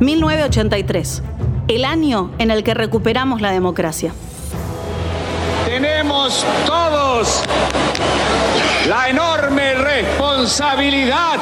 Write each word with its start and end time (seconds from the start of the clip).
1983, 0.00 1.22
el 1.68 1.84
año 1.84 2.30
en 2.38 2.50
el 2.50 2.64
que 2.64 2.72
recuperamos 2.72 3.42
la 3.42 3.52
democracia. 3.52 4.12
Tenemos 5.66 6.44
todos 6.64 7.44
la 8.88 9.10
enorme 9.10 9.74
responsabilidad 9.74 11.38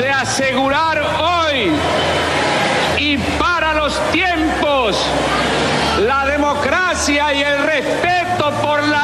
de 0.00 0.10
asegurar 0.10 1.00
hoy 1.22 1.70
y 2.98 3.16
para 3.38 3.74
los 3.74 3.98
tiempos 4.10 4.98
la 6.04 6.26
democracia 6.26 7.32
y 7.32 7.42
el 7.42 7.62
respeto 7.62 8.50
por 8.60 8.82
la 8.82 9.03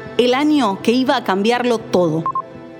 el 0.17 0.33
año 0.33 0.79
que 0.81 0.91
iba 0.91 1.17
a 1.17 1.23
cambiarlo 1.23 1.77
todo? 1.77 2.23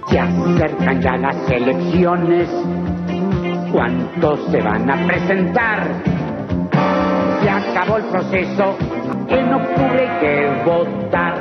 Se 0.10 0.20
acercan 0.20 1.02
ya 1.02 1.18
las 1.18 1.36
elecciones. 1.50 2.50
¿Cuántos 3.72 4.40
se 4.52 4.62
van 4.62 4.90
a 4.90 5.08
presentar? 5.08 6.04
Se 7.42 7.50
acabó 7.50 7.98
el 7.98 8.04
proceso. 8.06 8.76
En 9.30 9.54
octubre 9.54 10.09
hay 10.09 10.20
que 10.20 10.64
votar. 10.66 11.41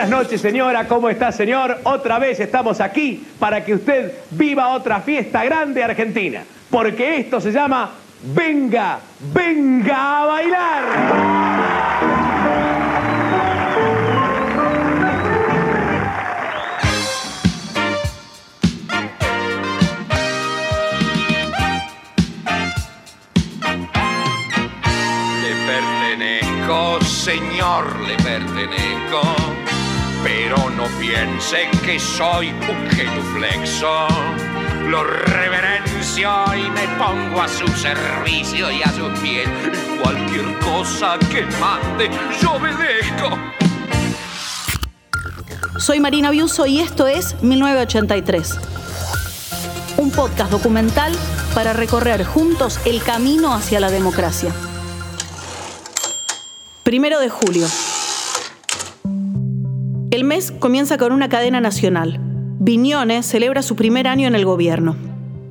Buenas 0.00 0.18
noches, 0.18 0.40
señora. 0.40 0.88
¿Cómo 0.88 1.10
está, 1.10 1.30
señor? 1.30 1.80
Otra 1.84 2.18
vez 2.18 2.40
estamos 2.40 2.80
aquí 2.80 3.22
para 3.38 3.62
que 3.62 3.74
usted 3.74 4.14
viva 4.30 4.68
otra 4.68 5.02
fiesta 5.02 5.44
grande 5.44 5.84
argentina. 5.84 6.42
Porque 6.70 7.18
esto 7.18 7.38
se 7.38 7.52
llama 7.52 7.90
Venga, 8.22 8.98
venga 9.34 10.22
a 10.22 10.24
bailar. 10.24 10.82
Señor, 27.22 28.00
le 28.00 28.16
pertenezco. 28.16 29.59
Pero 30.22 30.70
no 30.70 30.84
piense 30.98 31.68
que 31.84 31.98
soy 31.98 32.50
un 32.50 32.90
genuflexo. 32.90 34.06
Lo 34.88 35.04
reverencio 35.04 36.30
y 36.54 36.70
me 36.70 36.86
pongo 36.98 37.40
a 37.40 37.48
su 37.48 37.66
servicio 37.68 38.70
y 38.70 38.82
a 38.82 38.92
sus 38.92 39.18
pies. 39.20 39.48
Cualquier 40.02 40.58
cosa 40.58 41.18
que 41.30 41.46
mande, 41.58 42.10
yo 42.42 42.52
obedezco. 42.52 43.38
Soy 45.78 46.00
Marina 46.00 46.30
Biuso 46.30 46.66
y 46.66 46.80
esto 46.80 47.06
es 47.06 47.42
1983. 47.42 48.58
Un 49.96 50.10
podcast 50.10 50.50
documental 50.50 51.12
para 51.54 51.72
recorrer 51.72 52.24
juntos 52.24 52.78
el 52.84 53.02
camino 53.02 53.54
hacia 53.54 53.80
la 53.80 53.90
democracia. 53.90 54.52
Primero 56.82 57.20
de 57.20 57.30
julio. 57.30 57.66
El 60.10 60.24
mes 60.24 60.50
comienza 60.50 60.98
con 60.98 61.12
una 61.12 61.28
cadena 61.28 61.60
nacional. 61.60 62.18
Viñones 62.58 63.26
celebra 63.26 63.62
su 63.62 63.76
primer 63.76 64.08
año 64.08 64.26
en 64.26 64.34
el 64.34 64.44
gobierno. 64.44 64.96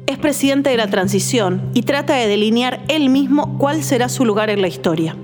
Es 0.06 0.18
presidente 0.18 0.70
de 0.70 0.76
la 0.76 0.90
transición 0.90 1.72
y 1.74 1.84
trata 1.84 2.16
de 2.16 2.28
delinear 2.28 2.84
él 2.90 3.10
mismo 3.10 3.58
cuál 3.58 3.84
será 3.84 4.10
su 4.10 4.26
lugar 4.26 4.50
en 4.50 4.62
la 4.62 4.68
historia. 4.68 5.16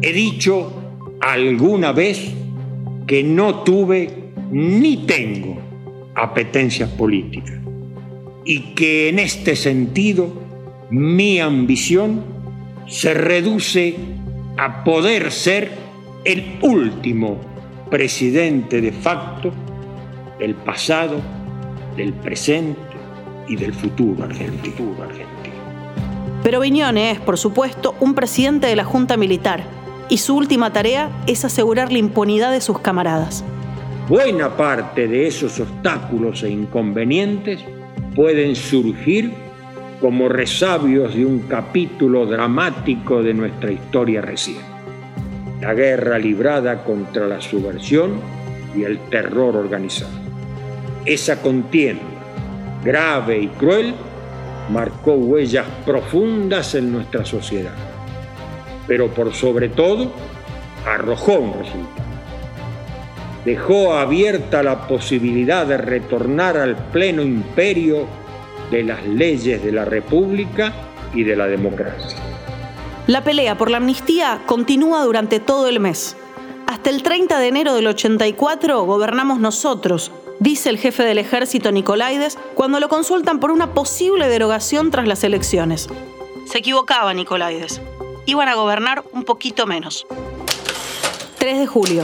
He 0.00 0.12
dicho 0.12 0.72
alguna 1.20 1.90
vez 1.90 2.34
que 3.08 3.24
no 3.24 3.64
tuve 3.64 4.30
ni 4.52 4.98
tengo 5.06 5.58
apetencias 6.14 6.88
políticas 6.90 7.58
y 8.44 8.74
que 8.76 9.08
en 9.08 9.18
este 9.18 9.56
sentido 9.56 10.32
mi 10.88 11.40
ambición 11.40 12.22
se 12.86 13.12
reduce 13.12 13.96
a 14.56 14.84
poder 14.84 15.32
ser 15.32 15.72
el 16.24 16.58
último 16.62 17.51
presidente 17.92 18.80
de 18.80 18.90
facto 18.90 19.52
del 20.38 20.54
pasado, 20.54 21.20
del 21.94 22.14
presente 22.14 22.80
y 23.46 23.54
del 23.54 23.74
futuro 23.74 24.24
argentino. 24.24 24.94
Pero 26.42 26.60
Viñone 26.60 27.10
es, 27.10 27.20
por 27.20 27.36
supuesto, 27.36 27.94
un 28.00 28.14
presidente 28.14 28.66
de 28.66 28.76
la 28.76 28.84
Junta 28.84 29.18
Militar 29.18 29.62
y 30.08 30.16
su 30.16 30.34
última 30.34 30.72
tarea 30.72 31.10
es 31.26 31.44
asegurar 31.44 31.92
la 31.92 31.98
impunidad 31.98 32.50
de 32.50 32.62
sus 32.62 32.78
camaradas. 32.78 33.44
Buena 34.08 34.56
parte 34.56 35.06
de 35.06 35.26
esos 35.26 35.60
obstáculos 35.60 36.42
e 36.44 36.48
inconvenientes 36.48 37.60
pueden 38.16 38.56
surgir 38.56 39.34
como 40.00 40.30
resabios 40.30 41.14
de 41.14 41.26
un 41.26 41.40
capítulo 41.40 42.24
dramático 42.24 43.22
de 43.22 43.34
nuestra 43.34 43.70
historia 43.70 44.22
reciente. 44.22 44.71
La 45.62 45.74
guerra 45.74 46.18
librada 46.18 46.82
contra 46.82 47.28
la 47.28 47.40
subversión 47.40 48.20
y 48.76 48.82
el 48.82 48.98
terror 49.10 49.54
organizado. 49.54 50.10
Esa 51.04 51.40
contienda, 51.40 52.02
grave 52.82 53.38
y 53.38 53.46
cruel, 53.46 53.94
marcó 54.70 55.12
huellas 55.12 55.64
profundas 55.86 56.74
en 56.74 56.90
nuestra 56.90 57.24
sociedad, 57.24 57.74
pero 58.88 59.14
por 59.14 59.32
sobre 59.34 59.68
todo 59.68 60.10
arrojó 60.84 61.34
un 61.34 61.52
resultado. 61.52 62.06
Dejó 63.44 63.94
abierta 63.94 64.64
la 64.64 64.88
posibilidad 64.88 65.64
de 65.64 65.78
retornar 65.78 66.56
al 66.56 66.74
pleno 66.90 67.22
imperio 67.22 68.06
de 68.72 68.82
las 68.82 69.06
leyes 69.06 69.62
de 69.62 69.70
la 69.70 69.84
República 69.84 70.72
y 71.14 71.22
de 71.22 71.36
la 71.36 71.46
democracia. 71.46 72.31
La 73.08 73.24
pelea 73.24 73.58
por 73.58 73.68
la 73.68 73.78
amnistía 73.78 74.42
continúa 74.46 75.02
durante 75.02 75.40
todo 75.40 75.66
el 75.66 75.80
mes. 75.80 76.16
Hasta 76.68 76.88
el 76.88 77.02
30 77.02 77.36
de 77.40 77.48
enero 77.48 77.74
del 77.74 77.88
84 77.88 78.84
gobernamos 78.84 79.40
nosotros, 79.40 80.12
dice 80.38 80.70
el 80.70 80.78
jefe 80.78 81.02
del 81.02 81.18
ejército 81.18 81.72
Nicolaides 81.72 82.38
cuando 82.54 82.78
lo 82.78 82.88
consultan 82.88 83.40
por 83.40 83.50
una 83.50 83.74
posible 83.74 84.28
derogación 84.28 84.92
tras 84.92 85.08
las 85.08 85.24
elecciones. 85.24 85.88
Se 86.46 86.58
equivocaba 86.58 87.12
Nicolaides. 87.12 87.80
Iban 88.26 88.48
a 88.48 88.54
gobernar 88.54 89.02
un 89.12 89.24
poquito 89.24 89.66
menos. 89.66 90.06
3 91.38 91.58
de 91.58 91.66
julio. 91.66 92.02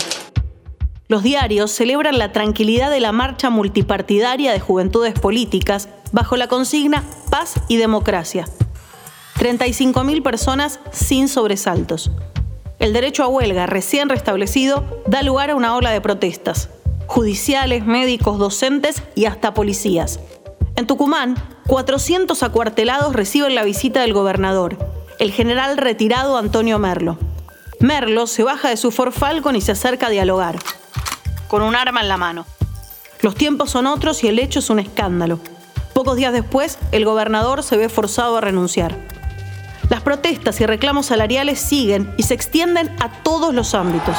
Los 1.07 1.23
diarios 1.23 1.71
celebran 1.71 2.19
la 2.19 2.33
tranquilidad 2.33 2.91
de 2.91 2.99
la 2.99 3.13
marcha 3.13 3.51
multipartidaria 3.51 4.53
de 4.53 4.59
juventudes 4.59 5.15
políticas 5.19 5.89
bajo 6.11 6.37
la 6.37 6.49
consigna 6.49 7.05
Paz 7.31 7.55
y 7.69 7.77
Democracia. 7.77 8.47
35.000 9.39 10.23
personas 10.25 10.81
sin 10.91 11.29
sobresaltos. 11.29 12.11
El 12.81 12.93
derecho 12.93 13.23
a 13.23 13.29
huelga 13.29 13.67
recién 13.67 14.09
restablecido 14.09 15.03
da 15.07 15.23
lugar 15.23 15.51
a 15.51 15.55
una 15.55 15.77
ola 15.77 15.91
de 15.91 16.01
protestas. 16.01 16.71
Judiciales, 17.07 17.87
médicos, 17.87 18.39
docentes 18.39 19.03
y 19.15 19.27
hasta 19.27 19.55
policías. 19.55 20.19
En 20.75 20.89
Tucumán, 20.89 21.37
400 21.69 22.43
acuartelados 22.43 23.13
reciben 23.13 23.55
la 23.55 23.63
visita 23.63 24.01
del 24.01 24.13
gobernador, 24.13 24.77
el 25.21 25.31
general 25.31 25.77
retirado 25.77 26.37
Antonio 26.37 26.81
Merlo. 26.81 27.17
Merlo 27.79 28.27
se 28.27 28.43
baja 28.43 28.69
de 28.69 28.77
su 28.77 28.91
Ford 28.91 29.13
Falcon 29.13 29.55
y 29.55 29.61
se 29.61 29.73
acerca 29.73 30.09
a 30.09 30.11
dialogar, 30.11 30.59
con 31.47 31.63
un 31.63 31.77
arma 31.77 32.01
en 32.01 32.09
la 32.09 32.17
mano. 32.17 32.45
Los 33.23 33.37
tiempos 33.37 33.71
son 33.71 33.87
otros 33.87 34.25
y 34.25 34.29
el 34.29 34.41
hecho 34.41 34.59
es 34.59 34.69
un 34.69 34.81
escándalo. 34.81 35.39
Pocos 35.95 36.17
días 36.17 36.33
después, 36.33 36.79
el 36.91 37.05
gobernador 37.05 37.63
se 37.63 37.77
ve 37.77 37.89
forzado 37.89 38.37
a 38.37 38.41
renunciar. 38.41 39.18
Las 39.89 40.03
protestas 40.03 40.61
y 40.61 40.67
reclamos 40.67 41.07
salariales 41.07 41.59
siguen 41.59 42.13
y 42.19 42.25
se 42.25 42.35
extienden 42.35 42.95
a 43.01 43.23
todos 43.23 43.55
los 43.55 43.75
ámbitos. 43.75 44.17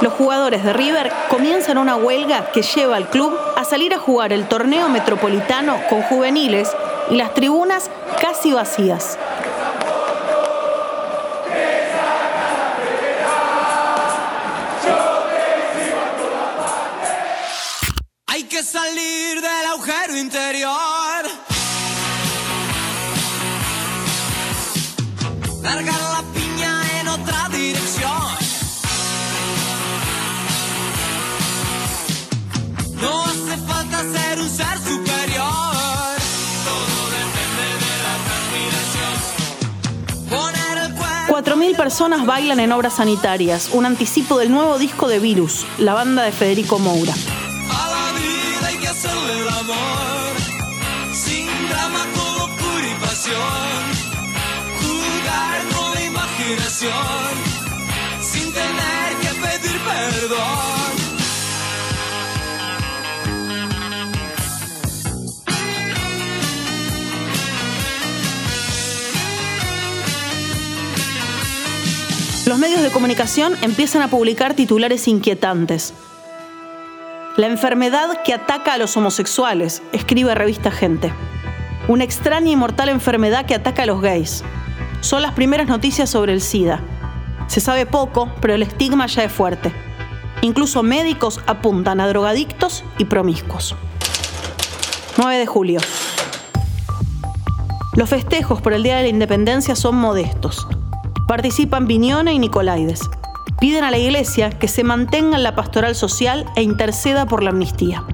Los 0.00 0.14
jugadores 0.14 0.64
de 0.64 0.72
River 0.72 1.12
comienzan 1.28 1.78
una 1.78 1.94
huelga 1.96 2.50
que 2.52 2.62
lleva 2.62 2.96
al 2.96 3.08
club 3.08 3.38
a 3.56 3.64
salir 3.64 3.94
a 3.94 3.98
jugar 3.98 4.32
el 4.32 4.48
torneo 4.48 4.88
metropolitano 4.88 5.76
con 5.88 6.02
juveniles 6.02 6.74
y 7.10 7.16
las 7.16 7.34
tribunas 7.34 7.90
casi 8.20 8.52
vacías. 8.52 9.18
Salir 18.72 19.42
del 19.42 19.66
agujero 19.70 20.16
interior. 20.16 21.22
Largar 25.62 26.00
la 26.00 26.24
piña 26.32 27.00
en 27.00 27.08
otra 27.08 27.50
dirección. 27.50 28.22
No 32.94 33.24
hace 33.24 33.56
falta 33.68 33.98
ser 34.14 34.40
un 34.40 34.48
ser 34.48 34.78
superior. 34.78 36.14
Todo 36.68 36.98
depende 37.20 37.66
de 37.84 37.94
la 38.06 38.14
transpiración. 38.26 39.14
Poner 40.30 40.78
el 40.86 40.92
cuerpo. 40.94 41.60
4.000 41.60 41.76
personas 41.76 42.24
bailan 42.24 42.60
en 42.60 42.72
obras 42.72 42.94
sanitarias, 42.94 43.68
un 43.74 43.84
anticipo 43.84 44.38
del 44.38 44.50
nuevo 44.50 44.78
disco 44.78 45.08
de 45.08 45.18
Virus, 45.18 45.66
la 45.78 45.92
banda 45.92 46.22
de 46.22 46.32
Federico 46.32 46.78
Moura. 46.78 47.12
Sin 58.32 58.52
tener 58.52 59.16
que 59.20 59.28
pedir 59.40 59.80
perdón. 59.80 60.82
Los 72.46 72.58
medios 72.58 72.82
de 72.82 72.90
comunicación 72.90 73.56
empiezan 73.62 74.02
a 74.02 74.08
publicar 74.08 74.54
titulares 74.54 75.06
inquietantes. 75.08 75.94
La 77.36 77.46
enfermedad 77.46 78.22
que 78.24 78.34
ataca 78.34 78.74
a 78.74 78.78
los 78.78 78.96
homosexuales, 78.96 79.82
escribe 79.92 80.34
revista 80.34 80.70
Gente. 80.70 81.12
Una 81.88 82.04
extraña 82.04 82.50
y 82.50 82.56
mortal 82.56 82.88
enfermedad 82.90 83.46
que 83.46 83.54
ataca 83.54 83.84
a 83.84 83.86
los 83.86 84.02
gays. 84.02 84.42
Son 85.00 85.22
las 85.22 85.32
primeras 85.32 85.66
noticias 85.66 86.10
sobre 86.10 86.32
el 86.32 86.42
SIDA. 86.42 86.82
Se 87.46 87.60
sabe 87.60 87.86
poco, 87.86 88.30
pero 88.40 88.54
el 88.54 88.62
estigma 88.62 89.06
ya 89.06 89.24
es 89.24 89.32
fuerte. 89.32 89.72
Incluso 90.40 90.82
médicos 90.82 91.40
apuntan 91.46 92.00
a 92.00 92.08
drogadictos 92.08 92.84
y 92.98 93.04
promiscuos. 93.04 93.76
9 95.18 95.38
de 95.38 95.46
julio. 95.46 95.80
Los 97.94 98.08
festejos 98.08 98.62
por 98.62 98.72
el 98.72 98.82
Día 98.82 98.96
de 98.96 99.02
la 99.02 99.08
Independencia 99.08 99.76
son 99.76 99.96
modestos. 99.96 100.66
Participan 101.28 101.86
Viñone 101.86 102.32
y 102.32 102.38
Nicolaides. 102.38 103.00
Piden 103.60 103.84
a 103.84 103.90
la 103.90 103.98
Iglesia 103.98 104.50
que 104.50 104.66
se 104.66 104.82
mantenga 104.82 105.36
en 105.36 105.42
la 105.42 105.54
pastoral 105.54 105.94
social 105.94 106.46
e 106.56 106.62
interceda 106.62 107.26
por 107.26 107.42
la 107.42 107.50
amnistía. 107.50 108.04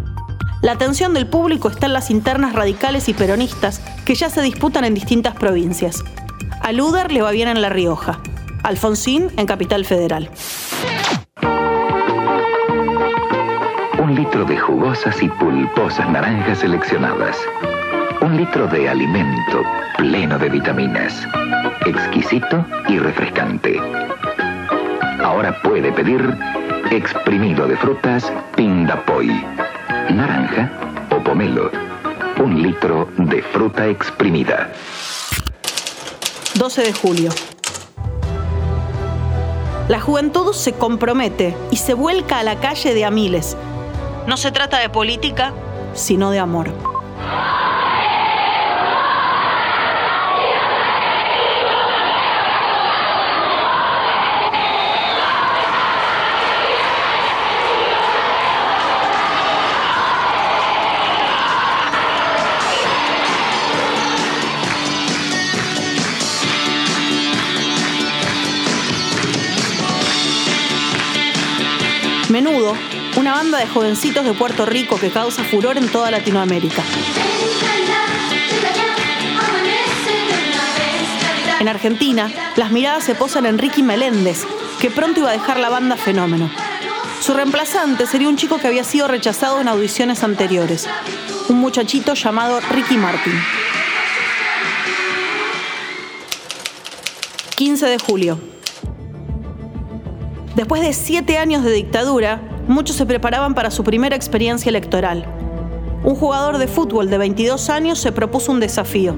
La 0.60 0.72
atención 0.72 1.14
del 1.14 1.28
público 1.28 1.68
está 1.68 1.86
en 1.86 1.92
las 1.92 2.10
internas 2.10 2.54
radicales 2.54 3.08
y 3.08 3.14
peronistas 3.14 3.80
que 4.04 4.16
ya 4.16 4.28
se 4.28 4.42
disputan 4.42 4.84
en 4.84 4.94
distintas 4.94 5.36
provincias. 5.36 6.02
A 6.60 6.72
Luder 6.72 7.12
le 7.12 7.22
va 7.22 7.30
bien 7.30 7.48
en 7.48 7.62
La 7.62 7.68
Rioja, 7.68 8.20
Alfonsín 8.68 9.30
en 9.38 9.46
Capital 9.46 9.86
Federal. 9.86 10.28
Un 13.98 14.14
litro 14.14 14.44
de 14.44 14.58
jugosas 14.58 15.22
y 15.22 15.28
pulposas 15.30 16.06
naranjas 16.10 16.58
seleccionadas. 16.58 17.38
Un 18.20 18.36
litro 18.36 18.66
de 18.66 18.86
alimento 18.90 19.62
pleno 19.96 20.38
de 20.38 20.50
vitaminas. 20.50 21.26
Exquisito 21.86 22.62
y 22.90 22.98
refrescante. 22.98 23.80
Ahora 25.24 25.58
puede 25.62 25.90
pedir 25.90 26.20
exprimido 26.90 27.66
de 27.66 27.76
frutas 27.78 28.30
Pindapoy. 28.54 29.28
Naranja 30.10 30.70
o 31.16 31.24
pomelo. 31.24 31.70
Un 32.38 32.62
litro 32.62 33.08
de 33.16 33.40
fruta 33.40 33.86
exprimida. 33.86 34.70
12 36.54 36.82
de 36.82 36.92
julio. 36.92 37.30
La 39.88 40.00
juventud 40.00 40.52
se 40.52 40.74
compromete 40.74 41.56
y 41.70 41.76
se 41.76 41.94
vuelca 41.94 42.38
a 42.38 42.42
la 42.42 42.60
calle 42.60 42.92
de 42.92 43.06
a 43.06 43.10
miles. 43.10 43.56
No 44.26 44.36
se 44.36 44.52
trata 44.52 44.78
de 44.80 44.90
política, 44.90 45.54
sino 45.94 46.30
de 46.30 46.38
amor. 46.38 46.68
De 73.58 73.66
jovencitos 73.66 74.24
de 74.24 74.32
Puerto 74.34 74.64
Rico 74.66 74.98
que 74.98 75.10
causa 75.10 75.44
furor 75.44 75.76
en 75.76 75.88
toda 75.88 76.10
Latinoamérica. 76.10 76.82
En 81.60 81.68
Argentina, 81.68 82.32
las 82.56 82.70
miradas 82.70 83.04
se 83.04 83.14
posan 83.14 83.46
en 83.46 83.58
Ricky 83.58 83.82
Meléndez, 83.82 84.44
que 84.80 84.90
pronto 84.90 85.20
iba 85.20 85.30
a 85.30 85.32
dejar 85.32 85.58
la 85.58 85.68
banda 85.68 85.96
Fenómeno. 85.96 86.50
Su 87.20 87.34
reemplazante 87.34 88.06
sería 88.06 88.28
un 88.28 88.36
chico 88.36 88.58
que 88.58 88.68
había 88.68 88.84
sido 88.84 89.08
rechazado 89.08 89.60
en 89.60 89.68
audiciones 89.68 90.22
anteriores, 90.22 90.86
un 91.48 91.58
muchachito 91.58 92.14
llamado 92.14 92.60
Ricky 92.70 92.96
Martin. 92.96 93.34
15 97.56 97.86
de 97.86 97.98
julio. 97.98 98.57
Después 100.58 100.82
de 100.82 100.92
siete 100.92 101.38
años 101.38 101.62
de 101.62 101.70
dictadura, 101.70 102.40
muchos 102.66 102.96
se 102.96 103.06
preparaban 103.06 103.54
para 103.54 103.70
su 103.70 103.84
primera 103.84 104.16
experiencia 104.16 104.70
electoral. 104.70 105.24
Un 106.02 106.16
jugador 106.16 106.58
de 106.58 106.66
fútbol 106.66 107.08
de 107.08 107.16
22 107.16 107.70
años 107.70 108.00
se 108.00 108.10
propuso 108.10 108.50
un 108.50 108.58
desafío. 108.58 109.16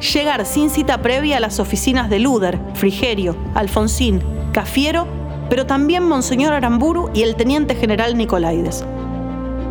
Llegar 0.00 0.44
sin 0.44 0.70
cita 0.70 1.00
previa 1.00 1.36
a 1.36 1.40
las 1.40 1.60
oficinas 1.60 2.10
de 2.10 2.18
Luder, 2.18 2.58
Frigerio, 2.74 3.36
Alfonsín, 3.54 4.24
Cafiero, 4.52 5.06
pero 5.48 5.66
también 5.66 6.02
Monseñor 6.02 6.52
Aramburu 6.52 7.10
y 7.14 7.22
el 7.22 7.36
teniente 7.36 7.76
general 7.76 8.16
Nicolaides. 8.16 8.84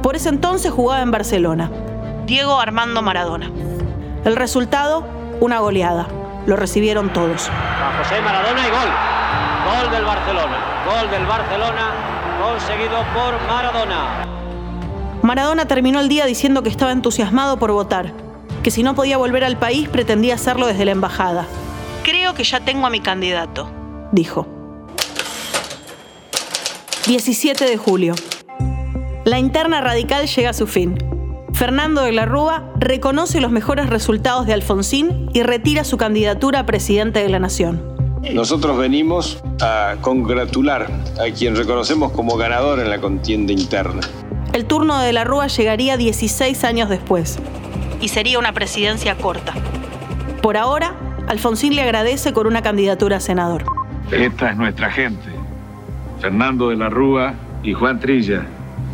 Por 0.01 0.15
ese 0.15 0.29
entonces 0.29 0.71
jugaba 0.71 1.01
en 1.01 1.11
Barcelona. 1.11 1.69
Diego 2.25 2.57
Armando 2.57 3.01
Maradona. 3.01 3.51
El 4.23 4.37
resultado, 4.37 5.05
una 5.41 5.59
goleada. 5.59 6.07
Lo 6.45 6.55
recibieron 6.55 7.11
todos. 7.11 7.49
José 7.97 8.21
Maradona 8.21 8.65
y 8.65 8.71
gol. 8.71 9.20
Gol 9.65 9.91
del 9.91 10.05
Barcelona. 10.05 10.57
Gol 10.85 11.11
del 11.11 11.25
Barcelona 11.25 12.11
conseguido 12.41 12.97
por 13.13 13.39
Maradona. 13.47 14.25
Maradona 15.21 15.65
terminó 15.65 15.99
el 15.99 16.09
día 16.09 16.25
diciendo 16.25 16.63
que 16.63 16.69
estaba 16.69 16.91
entusiasmado 16.91 17.57
por 17.57 17.71
votar, 17.71 18.13
que 18.63 18.71
si 18.71 18.81
no 18.81 18.95
podía 18.95 19.17
volver 19.17 19.43
al 19.43 19.57
país 19.57 19.87
pretendía 19.87 20.35
hacerlo 20.35 20.65
desde 20.65 20.85
la 20.85 20.91
embajada. 20.91 21.45
Creo 22.03 22.33
que 22.33 22.43
ya 22.43 22.59
tengo 22.59 22.87
a 22.87 22.89
mi 22.89 22.99
candidato, 22.99 23.69
dijo. 24.11 24.47
17 27.05 27.65
de 27.65 27.77
julio. 27.77 28.15
La 29.23 29.37
interna 29.37 29.81
radical 29.81 30.25
llega 30.25 30.49
a 30.49 30.53
su 30.53 30.65
fin. 30.65 30.97
Fernando 31.53 32.01
de 32.01 32.11
la 32.11 32.25
Rúa 32.25 32.71
reconoce 32.79 33.39
los 33.39 33.51
mejores 33.51 33.87
resultados 33.87 34.47
de 34.47 34.53
Alfonsín 34.53 35.29
y 35.33 35.43
retira 35.43 35.83
su 35.83 35.97
candidatura 35.97 36.59
a 36.59 36.65
presidente 36.65 37.21
de 37.21 37.29
la 37.29 37.39
Nación. 37.39 37.90
Nosotros 38.29 38.77
venimos 38.77 39.43
a 39.61 39.95
congratular 39.99 40.87
a 41.19 41.33
quien 41.33 41.55
reconocemos 41.55 42.11
como 42.11 42.37
ganador 42.37 42.79
en 42.79 42.89
la 42.89 43.01
contienda 43.01 43.51
interna. 43.51 44.01
El 44.53 44.65
turno 44.65 44.99
de 44.99 45.11
la 45.11 45.23
Rúa 45.23 45.47
llegaría 45.47 45.97
16 45.97 46.63
años 46.63 46.87
después 46.87 47.39
y 47.99 48.09
sería 48.09 48.37
una 48.37 48.53
presidencia 48.53 49.17
corta. 49.17 49.53
Por 50.41 50.55
ahora, 50.55 50.95
Alfonsín 51.27 51.75
le 51.75 51.81
agradece 51.81 52.31
con 52.31 52.47
una 52.47 52.61
candidatura 52.61 53.17
a 53.17 53.19
senador. 53.19 53.65
Esta 54.11 54.51
es 54.51 54.57
nuestra 54.57 54.91
gente. 54.91 55.29
Fernando 56.19 56.69
de 56.69 56.77
la 56.77 56.89
Rúa 56.89 57.33
y 57.63 57.73
Juan 57.73 57.99
Trilla, 57.99 58.43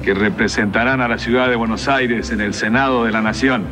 que 0.04 0.14
representarán 0.14 1.02
a 1.02 1.08
la 1.08 1.18
ciudad 1.18 1.50
de 1.50 1.58
Buenos 1.58 1.88
Aires 1.88 2.32
en 2.32 2.42
el 2.42 2.54
Senado 2.54 3.04
de 3.04 3.12
la 3.12 3.22
Nación, 3.22 3.66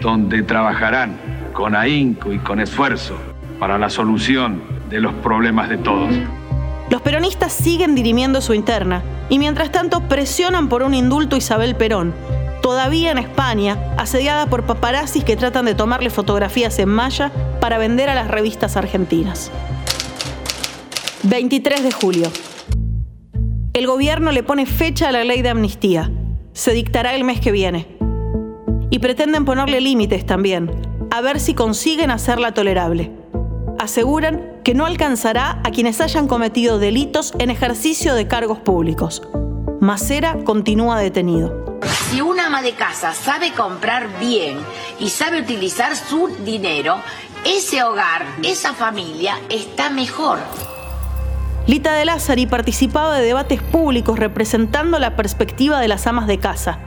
donde 0.00 0.42
trabajarán 0.42 1.16
con 1.54 1.74
ahínco 1.74 2.32
y 2.32 2.38
con 2.38 2.60
esfuerzo 2.60 3.16
para 3.58 3.78
la 3.78 3.88
solución 3.88 4.81
de 4.92 5.00
los 5.00 5.14
problemas 5.14 5.68
de 5.70 5.78
todos. 5.78 6.12
Los 6.90 7.00
peronistas 7.00 7.52
siguen 7.52 7.94
dirimiendo 7.94 8.42
su 8.42 8.52
interna 8.52 9.02
y 9.30 9.38
mientras 9.38 9.72
tanto 9.72 10.06
presionan 10.08 10.68
por 10.68 10.82
un 10.82 10.92
indulto 10.92 11.34
a 11.34 11.38
Isabel 11.38 11.74
Perón, 11.74 12.14
todavía 12.60 13.10
en 13.10 13.18
España, 13.18 13.94
asediada 13.96 14.46
por 14.46 14.64
paparazzis 14.64 15.24
que 15.24 15.36
tratan 15.36 15.64
de 15.64 15.74
tomarle 15.74 16.10
fotografías 16.10 16.78
en 16.78 16.90
malla 16.90 17.32
para 17.60 17.78
vender 17.78 18.10
a 18.10 18.14
las 18.14 18.28
revistas 18.28 18.76
argentinas. 18.76 19.50
23 21.22 21.82
de 21.82 21.92
julio. 21.92 22.30
El 23.72 23.86
gobierno 23.86 24.30
le 24.30 24.42
pone 24.42 24.66
fecha 24.66 25.08
a 25.08 25.12
la 25.12 25.24
ley 25.24 25.40
de 25.40 25.48
amnistía. 25.48 26.10
Se 26.52 26.72
dictará 26.72 27.14
el 27.14 27.24
mes 27.24 27.40
que 27.40 27.52
viene. 27.52 27.96
Y 28.90 28.98
pretenden 28.98 29.46
ponerle 29.46 29.80
límites 29.80 30.26
también, 30.26 30.70
a 31.10 31.22
ver 31.22 31.40
si 31.40 31.54
consiguen 31.54 32.10
hacerla 32.10 32.52
tolerable. 32.52 33.21
Aseguran 33.82 34.60
que 34.62 34.74
no 34.74 34.86
alcanzará 34.86 35.60
a 35.64 35.72
quienes 35.72 36.00
hayan 36.00 36.28
cometido 36.28 36.78
delitos 36.78 37.32
en 37.40 37.50
ejercicio 37.50 38.14
de 38.14 38.28
cargos 38.28 38.60
públicos. 38.60 39.22
Macera 39.80 40.36
continúa 40.44 41.00
detenido. 41.00 41.80
Si 42.08 42.20
una 42.20 42.46
ama 42.46 42.62
de 42.62 42.74
casa 42.74 43.12
sabe 43.12 43.50
comprar 43.50 44.20
bien 44.20 44.58
y 45.00 45.08
sabe 45.08 45.40
utilizar 45.40 45.96
su 45.96 46.28
dinero, 46.44 47.02
ese 47.44 47.82
hogar, 47.82 48.24
esa 48.44 48.72
familia 48.72 49.40
está 49.48 49.90
mejor. 49.90 50.38
Lita 51.66 51.92
de 51.94 52.04
Lázari 52.04 52.46
participaba 52.46 53.18
de 53.18 53.26
debates 53.26 53.60
públicos 53.62 54.16
representando 54.16 55.00
la 55.00 55.16
perspectiva 55.16 55.80
de 55.80 55.88
las 55.88 56.06
amas 56.06 56.28
de 56.28 56.38
casa. 56.38 56.78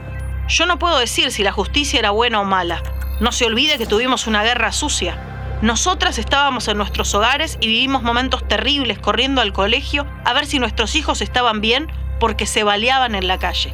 Yo 0.48 0.64
no 0.64 0.78
puedo 0.78 0.98
decir 0.98 1.30
si 1.30 1.42
la 1.42 1.52
justicia 1.52 1.98
era 1.98 2.10
buena 2.10 2.40
o 2.40 2.44
mala. 2.44 2.82
No 3.20 3.32
se 3.32 3.44
olvide 3.44 3.76
que 3.76 3.84
tuvimos 3.84 4.26
una 4.26 4.42
guerra 4.42 4.72
sucia. 4.72 5.35
Nosotras 5.62 6.18
estábamos 6.18 6.68
en 6.68 6.76
nuestros 6.76 7.14
hogares 7.14 7.56
y 7.60 7.66
vivimos 7.66 8.02
momentos 8.02 8.46
terribles 8.46 8.98
corriendo 8.98 9.40
al 9.40 9.54
colegio 9.54 10.06
a 10.26 10.34
ver 10.34 10.44
si 10.44 10.58
nuestros 10.58 10.94
hijos 10.94 11.22
estaban 11.22 11.62
bien 11.62 11.90
porque 12.20 12.44
se 12.44 12.62
baleaban 12.62 13.14
en 13.14 13.26
la 13.26 13.38
calle. 13.38 13.72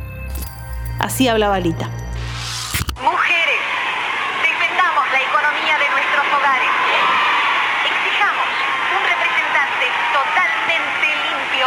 Así 1.00 1.26
hablaba 1.26 1.58
Lita. 1.58 1.90
Mujeres, 3.02 3.62
defendamos 4.46 5.10
la 5.10 5.20
economía 5.26 5.74
de 5.82 5.90
nuestros 5.90 6.22
hogares. 6.30 6.70
Exijamos 7.82 8.46
un 8.94 9.02
representante 9.02 9.86
totalmente 10.14 11.06
limpio 11.26 11.66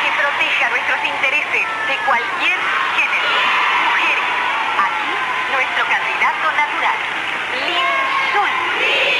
que 0.00 0.08
proteja 0.16 0.64
nuestros 0.72 1.00
intereses 1.04 1.64
de 1.92 1.96
cualquier 2.08 2.56
género. 2.96 3.28
Mujeres, 3.84 4.28
aquí 4.80 5.12
nuestro 5.52 5.84
candidato 5.92 6.46
natural, 6.56 6.98
Lin 7.68 7.84
Sul. 8.32 9.15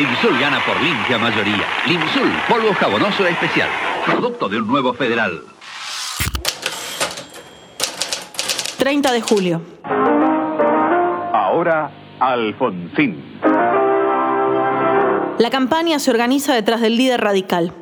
Limsul 0.00 0.38
gana 0.40 0.64
por 0.64 0.80
limpia 0.80 1.18
mayoría. 1.18 1.66
Limsul, 1.86 2.32
polvo 2.48 2.72
jabonoso 2.72 3.26
especial. 3.26 3.68
Producto 4.06 4.48
de 4.48 4.56
un 4.56 4.66
nuevo 4.66 4.94
federal. 4.94 5.42
30 8.78 9.12
de 9.12 9.20
julio. 9.20 9.60
Ahora, 11.34 11.90
Alfonsín. 12.18 13.40
La 15.38 15.50
campaña 15.50 15.98
se 15.98 16.10
organiza 16.10 16.54
detrás 16.54 16.80
del 16.80 16.96
líder 16.96 17.20
radical. 17.20 17.74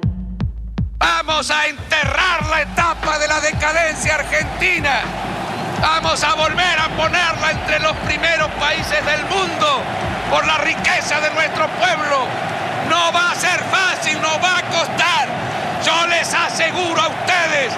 Vamos 0.98 1.52
a 1.52 1.68
enterrar 1.68 2.46
la 2.50 2.62
etapa 2.62 3.16
de 3.20 3.28
la 3.28 3.40
decadencia 3.40 4.16
argentina. 4.16 5.02
Vamos 5.80 6.24
a 6.24 6.34
volver 6.34 6.80
a 6.80 6.88
ponerla 6.96 7.52
entre 7.52 7.78
los 7.78 7.96
primeros 7.98 8.48
países 8.58 9.06
del 9.06 9.22
mundo 9.26 10.07
por 10.30 10.46
la 10.46 10.58
riqueza 10.58 11.20
de 11.20 11.30
nuestro 11.30 11.66
pueblo. 11.78 12.26
No 12.88 13.12
va 13.12 13.32
a 13.32 13.34
ser 13.34 13.60
fácil, 13.70 14.20
no 14.20 14.40
va 14.40 14.58
a 14.58 14.62
costar. 14.62 15.28
Yo 15.84 16.06
les 16.08 16.32
aseguro 16.32 17.00
a 17.02 17.08
ustedes 17.08 17.72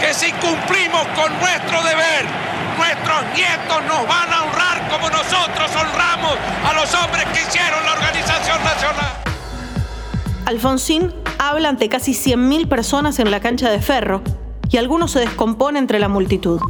que 0.00 0.14
si 0.14 0.32
cumplimos 0.32 1.06
con 1.14 1.32
nuestro 1.38 1.82
deber, 1.82 2.26
nuestros 2.76 3.24
nietos 3.34 3.84
nos 3.86 4.08
van 4.08 4.32
a 4.32 4.42
honrar 4.42 4.88
como 4.90 5.08
nosotros 5.10 5.70
honramos 5.76 6.36
a 6.68 6.72
los 6.74 6.94
hombres 6.94 7.24
que 7.32 7.42
hicieron 7.42 7.84
la 7.84 7.92
organización 7.92 8.62
nacional. 8.64 9.12
Alfonsín 10.46 11.14
habla 11.38 11.68
ante 11.68 11.88
casi 11.88 12.12
100.000 12.12 12.68
personas 12.68 13.18
en 13.18 13.30
la 13.30 13.40
cancha 13.40 13.70
de 13.70 13.80
ferro 13.80 14.22
y 14.70 14.76
algunos 14.76 15.12
se 15.12 15.20
descompone 15.20 15.78
entre 15.78 15.98
la 15.98 16.08
multitud. 16.08 16.60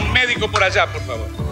Un 0.00 0.12
médico 0.12 0.48
por 0.50 0.62
allá, 0.62 0.86
por 0.86 1.02
favor. 1.02 1.45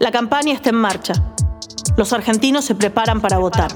La 0.00 0.12
campaña 0.12 0.54
está 0.54 0.70
en 0.70 0.76
marcha. 0.76 1.12
Los 1.96 2.12
argentinos 2.12 2.64
se 2.64 2.76
preparan 2.76 3.20
para 3.20 3.38
votar. 3.38 3.70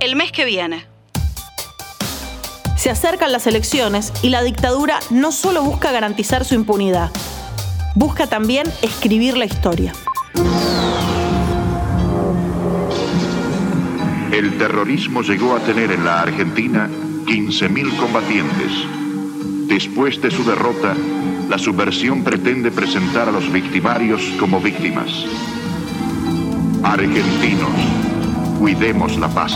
El 0.00 0.16
mes 0.16 0.32
que 0.32 0.44
viene. 0.44 0.86
Se 2.76 2.90
acercan 2.90 3.32
las 3.32 3.46
elecciones 3.46 4.12
y 4.22 4.28
la 4.28 4.42
dictadura 4.42 4.98
no 5.08 5.32
solo 5.32 5.62
busca 5.62 5.92
garantizar 5.92 6.44
su 6.44 6.54
impunidad, 6.54 7.10
busca 7.94 8.26
también 8.26 8.66
escribir 8.82 9.38
la 9.38 9.46
historia. 9.46 9.94
El 14.30 14.58
terrorismo 14.58 15.22
llegó 15.22 15.56
a 15.56 15.60
tener 15.60 15.90
en 15.90 16.04
la 16.04 16.20
Argentina 16.20 16.90
15.000 17.24 17.96
combatientes. 17.96 18.72
Después 19.66 20.20
de 20.20 20.30
su 20.30 20.44
derrota, 20.44 20.94
la 21.48 21.58
subversión 21.58 22.24
pretende 22.24 22.70
presentar 22.70 23.28
a 23.28 23.32
los 23.32 23.50
victimarios 23.52 24.20
como 24.38 24.60
víctimas. 24.60 25.24
Argentinos, 26.82 27.70
cuidemos 28.58 29.16
la 29.18 29.28
paz. 29.28 29.52